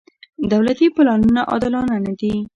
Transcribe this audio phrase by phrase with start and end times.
[0.53, 2.33] دولتي پلانونه عادلانه نه دي.